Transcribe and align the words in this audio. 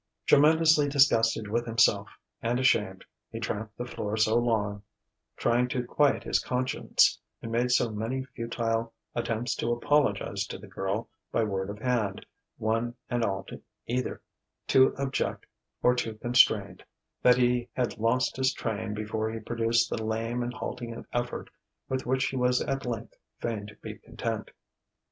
Tremendously 0.25 0.89
disgusted 0.89 1.47
with 1.47 1.67
himself, 1.67 2.09
and 2.41 2.59
ashamed, 2.59 3.05
he 3.29 3.39
tramped 3.39 3.77
the 3.77 3.85
floor 3.85 4.17
so 4.17 4.35
long, 4.35 4.81
trying 5.37 5.67
to 5.67 5.83
quiet 5.85 6.23
his 6.23 6.39
conscience, 6.39 7.19
and 7.39 7.51
made 7.51 7.69
so 7.69 7.91
many 7.91 8.23
futile 8.35 8.95
attempts 9.13 9.53
to 9.57 9.71
apologize 9.71 10.47
to 10.47 10.57
the 10.57 10.65
girl 10.65 11.07
by 11.31 11.43
word 11.43 11.69
of 11.69 11.77
hand 11.77 12.25
one 12.57 12.95
and 13.11 13.23
all 13.23 13.45
either 13.85 14.23
too 14.65 14.95
abject 14.97 15.45
or 15.83 15.93
too 15.93 16.15
constrained 16.15 16.83
that 17.21 17.37
he 17.37 17.69
had 17.73 17.99
lost 17.99 18.37
his 18.37 18.53
train 18.55 18.95
before 18.95 19.29
he 19.31 19.39
produced 19.39 19.91
the 19.91 20.03
lame 20.03 20.41
and 20.41 20.55
halting 20.55 21.05
effort 21.13 21.47
with 21.89 22.07
which 22.07 22.25
he 22.29 22.35
was 22.35 22.59
at 22.63 22.87
length 22.87 23.13
fain 23.39 23.67
to 23.67 23.75
be 23.83 23.99
content. 23.99 24.49